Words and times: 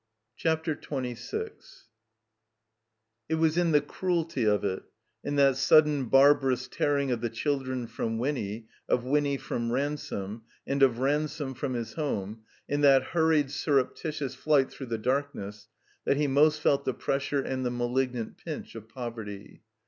CHAPTER 0.35 0.75
XXVI 0.75 1.83
IT 3.29 3.35
was 3.35 3.55
in 3.55 3.71
the 3.71 3.81
cruelty 3.81 4.45
of 4.45 4.63
it, 4.63 4.81
in 5.23 5.35
that 5.35 5.57
sudden 5.57 6.05
barbar 6.05 6.49
ous 6.53 6.67
tearing 6.67 7.11
of 7.11 7.21
the 7.21 7.29
children 7.29 7.85
from 7.85 8.17
Winny, 8.17 8.67
of 8.89 9.03
Winny 9.03 9.37
from 9.37 9.71
Ransome, 9.71 10.41
and 10.65 10.81
of 10.81 10.97
Ransome 10.97 11.53
from 11.53 11.75
his 11.75 11.93
home, 11.93 12.41
in 12.67 12.81
that 12.81 13.03
hurried, 13.03 13.51
surreptitious 13.51 14.33
flight 14.33 14.71
through 14.71 14.87
the 14.87 14.97
dark 14.97 15.35
ness, 15.35 15.67
that 16.05 16.17
he 16.17 16.25
most 16.25 16.61
felt 16.61 16.83
the 16.83 16.95
pressure 16.95 17.43
and 17.43 17.63
the 17.63 17.69
malig 17.69 18.15
nant 18.15 18.37
pinch 18.39 18.73
of 18.73 18.89
poverty. 18.89 19.61